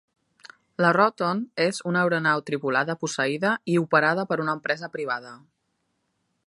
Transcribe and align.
La 0.83 0.89
Roton 0.95 1.43
és 1.65 1.81
una 1.91 2.01
aeronau 2.05 2.41
tripulada 2.47 2.97
posseïda 3.03 3.53
i 3.75 3.77
operada 3.83 4.27
per 4.33 4.41
una 4.47 4.59
empresa 4.61 4.91
privada. 4.97 5.37